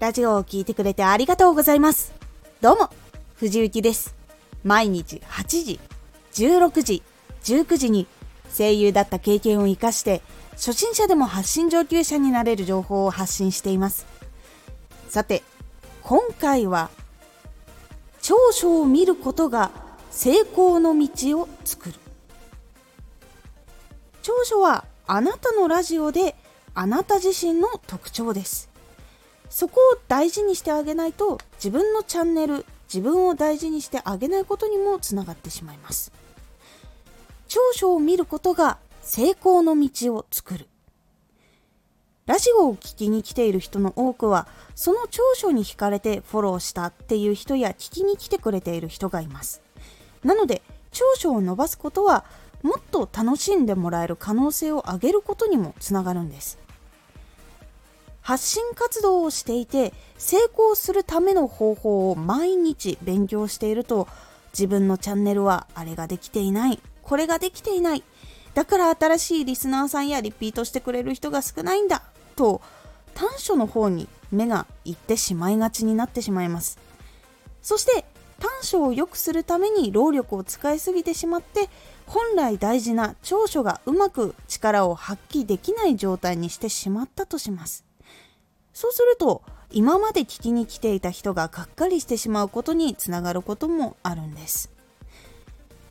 [0.00, 2.12] ラジオを聴いてくれてありがとうございます。
[2.60, 2.88] どうも、
[3.34, 4.14] 藤幸です。
[4.62, 5.80] 毎日8時、
[6.34, 7.02] 16時、
[7.42, 8.06] 19時に
[8.56, 10.22] 声優だった経験を活かして
[10.52, 14.06] 初心者でも発信上級者になれる情報を発信しています。
[15.08, 15.42] さて、
[16.04, 16.90] 今回は
[18.22, 19.72] 長所を見ることが
[20.12, 21.94] 成功の道を作る。
[24.22, 26.36] 長所はあなたのラジオで
[26.72, 28.67] あなた自身の特徴です。
[29.50, 36.12] そこを大事にしてあげないと自分のチャンネル、自分を大事にしてあげないことにもつながってしまいます。
[37.48, 40.68] 長所を見ることが成功の道を作る。
[42.26, 49.62] ラジオを聞きに来ている人の多くは、その長所に惹かれてフォローしたっていう人や聞きに来てくれている人がいます。
[50.22, 50.60] なので、
[50.92, 52.26] 長所を伸ばすことは、
[52.62, 56.58] もっと楽しんでもらえる可能性を上げることにもつながるんです。
[58.28, 64.06] 発信活動をしていて成功するための方法を毎日勉強していると
[64.52, 66.78] 自分のチャンネルはあれができていない。
[67.00, 68.04] これができていない。
[68.52, 72.02] だから新しいリスナーさんやリピートしてくれる人が少ないんだ。
[72.36, 72.60] と
[73.14, 76.78] 短所の方に目がいってしまいがちになってしまいます。
[77.62, 78.04] そして
[78.40, 81.70] 短所を良くするために労力を使いすぎてしまって
[82.04, 87.87] 本来大事な長所がうまく力を発揮できない状態にしてしまったとします。
[88.78, 94.70] そうすると今まで聞きに来ていた人ががっかりしてしまうことにつながることもあるんです。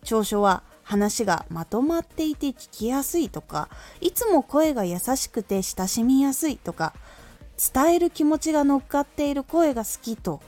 [0.05, 3.67] 長所は話がまとまっていて聞きやすいとか
[3.99, 6.93] いつも声が優しくて親しみやすいとか
[7.73, 10.39] 伝える気持ちが乗っかっている声が好きと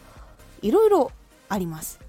[0.62, 1.12] いろいろ
[1.50, 2.00] あります。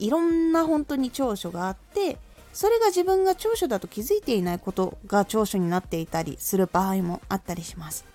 [0.00, 2.18] いろんな本当に長所があって
[2.52, 8.10] それが自分が長所だと気づいていないことが長所になっていたりする場合もあったりします。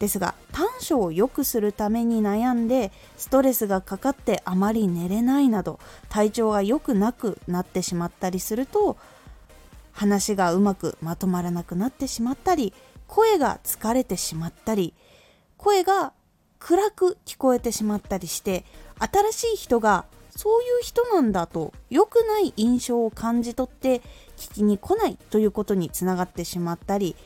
[0.00, 5.78] ですが短所を良くするために悩んでストレスがかかってあまり寝れないなど
[6.08, 8.96] 体調が良くなくなってしまったりすると
[9.92, 12.72] 話がうまくまとまらなくなってしまったり
[13.06, 14.94] 声が疲れてしまったり
[15.58, 16.14] 声が
[16.58, 18.64] 暗く聞こえてしまったりして
[18.98, 24.00] 新しい人がそういう人なんだと良くない印象を感じ取って
[24.38, 27.16] 聞きに来ないということにつながってしまったり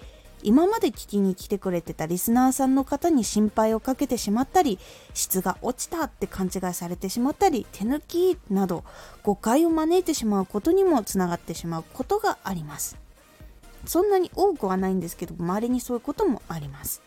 [0.45, 4.79] 今まで聞きに来てくれてたリスナーさんの方に心配をかけてしまったり
[5.15, 8.85] 質が落ちたって勘違いされてしまったり手抜きなど
[9.23, 12.97] 誤解を招いてしまうことにもつながってしまうことがあります。
[13.87, 17.03] そんなに多くはないんですけど周りにそういうこともあります。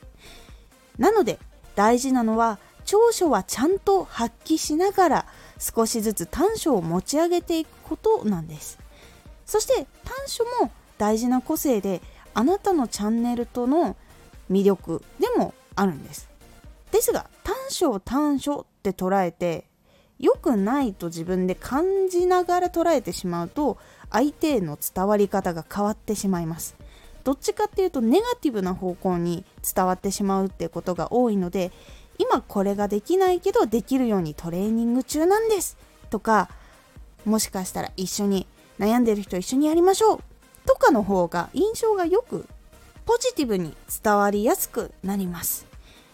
[0.97, 1.39] なので
[1.75, 5.25] 大事なのは長所はちゃんと発揮しながら
[5.59, 8.79] 少しずつ短所を持ち上げていくことなんです。
[9.45, 12.01] そして短所も大事な個性で
[12.33, 13.95] あなたのチャンネルとの
[14.51, 16.29] 魅力でもあるんです。
[16.91, 19.65] ですが短所短所って捉えて
[20.19, 23.77] 良くないと自分で感じながら捉えてしまうと
[24.09, 26.75] 相手への伝わり方が変わってしまいます。
[27.23, 29.43] どっちかっていうとネガティブな方向に
[29.75, 31.73] 伝わってしまうってことが多いので
[32.17, 35.77] 今これができないけどできるようにトレーニング中なんです
[36.09, 36.49] とか
[37.25, 38.47] もしかしたら一緒に
[38.79, 40.23] 悩んでる人一緒にやりましょう
[40.67, 42.45] とかの方が印象がよく
[43.05, 45.65] ポジティブに伝わりやすくなります。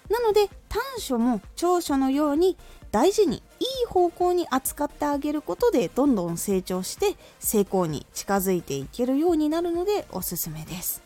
[0.09, 2.55] なので短所も長所のように
[2.91, 11.01] 大事にいい方向に扱ってあげることでどんどん成長して成功に近づいていけるようになるのでおすすめです。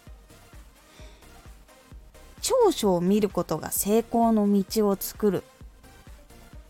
[2.41, 5.44] 長所を見ることが成功の道を作る。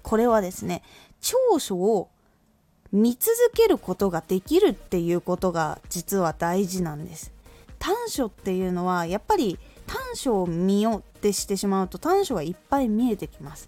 [0.03, 0.83] これはですね
[1.21, 2.09] 長所を
[2.91, 7.31] 見続けることができるっていうことが実は大事なんです。
[7.79, 13.67] 短所っていうのはやっぱり短所を見ようってしてしまうと短所がいっぱい見えてきます。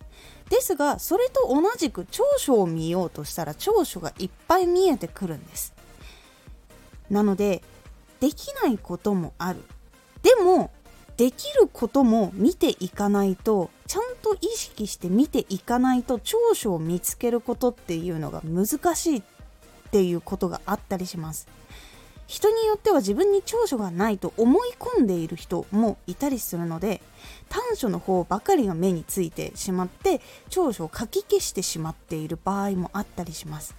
[0.49, 5.73] ですがそれと同じく長所を見ようとしたら長所がいっぱい見えてくるんです。
[7.09, 7.63] なので
[8.19, 9.63] できないこともある。
[10.21, 10.71] でも
[11.17, 19.23] できることも見ていかないとちゃんと意識して見ていかないと長所を見つけることっていうのが難しいっ
[19.91, 21.47] ていうことがあったりします。
[22.27, 27.01] 人によっては自分に長所がないと思い込んでいる人もいたりするので
[27.49, 33.75] 短所の方ばかりが目についてしまって長所をかき消してしまっている場合もあったりします。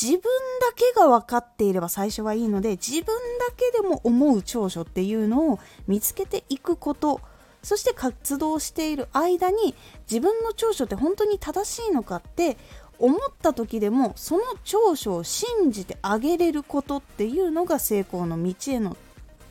[0.00, 0.30] 自分だ
[0.74, 3.12] けが分かっていれば最初はいいので自分だ
[3.54, 7.20] けでも思う長所っていうのを見つけていくこと
[7.64, 9.74] そして活動している間に
[10.10, 12.56] 自分の長所って本当に正しいのかって
[12.98, 18.96] 思った時でもその長所を信じてあげれることっていうのが成功の道への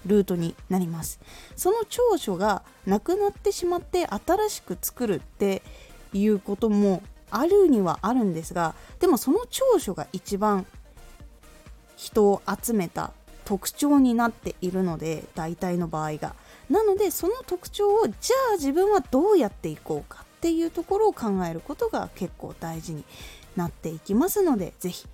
[0.05, 1.19] ルートになります。
[1.55, 5.61] その長所がなくなってしまって新しく作るって
[6.13, 7.01] いうことも
[7.31, 10.65] あるにはあるんですがでもその長所が一番
[11.95, 13.11] 人を集めた
[13.45, 16.35] 特徴になっているので大体の場合が。
[16.69, 23.03] なのでその特徴をじゃあ自分はどうやっていこうかっていうところを考えることが結構大事に
[23.55, 25.07] なっていきますので是非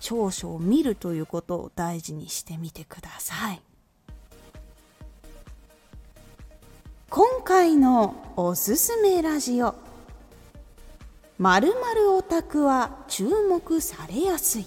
[0.00, 3.62] 長所を見るということを大事にしてみてください。
[7.08, 9.74] 今回のおすすめラジオ。
[11.38, 11.72] まる
[12.10, 14.66] オタクは注目されやすい。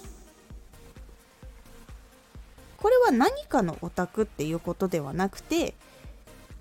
[2.78, 5.74] これは何かのオタクっていうことではなくて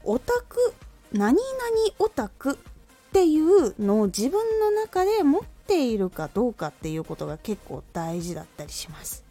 [0.07, 0.73] オタク
[1.11, 1.41] 何々
[1.99, 2.55] オタクっ
[3.11, 9.25] ていうのを自分の中で持っているかどうかっていうことが結構大事だったりします。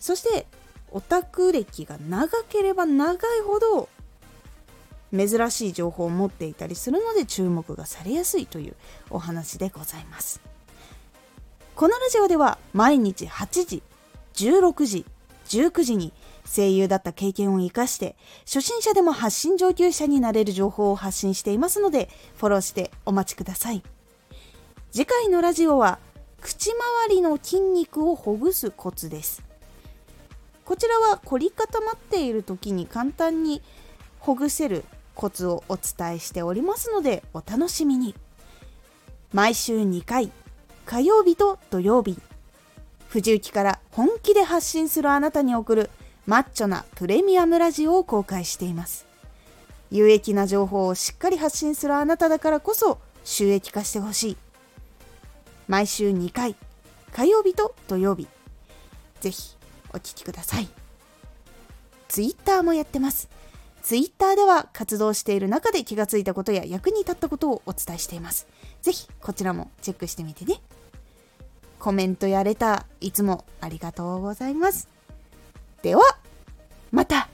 [0.00, 0.46] そして
[0.90, 3.88] オタク歴が長ければ長いほど
[5.16, 8.74] 珍しい情報を持っていたりするので注目がされやすいという
[9.10, 10.40] お話でございます。
[11.76, 13.82] このラジオでは毎日8時
[14.34, 15.06] 16時
[15.46, 16.12] 19時に
[16.46, 23.82] 声優だった経験を生かして初心者でも発信上級者になれる情報を発信していますのでフォローしてお待ちください。
[24.92, 25.98] 次回のラジオは
[26.40, 29.42] 口周りの筋肉をほぐすコツです。
[30.64, 33.62] こちらは凝り固まっている時に簡単に
[34.20, 34.84] ほぐせる
[35.14, 38.14] コツをお伝えしておりますのでお楽しみに。
[39.32, 40.30] 毎週2回
[40.84, 42.18] 火曜日と土曜日。
[43.08, 45.90] 藤雪から本気で発信するあなたに送る
[46.26, 49.06] マッチョなプレミアムラジオを公開しています
[49.90, 54.36] 有益な情報をしっかり発信するあなただからこそ収益化してほしい
[55.68, 56.56] 毎週2回
[57.12, 58.26] 火曜日と土曜日
[59.20, 59.56] ぜひ
[59.90, 60.68] お聴きください
[62.08, 63.28] Twitter もやってます
[63.86, 68.48] ツイッターでは活動している中で気がついたことや役に立ったことをお伝えしています。
[68.82, 70.60] ぜひこちらもチェックしてみてね。
[71.78, 74.95] コメントやレターいつもありがとうございます。
[75.86, 76.02] では、
[76.90, 77.25] また。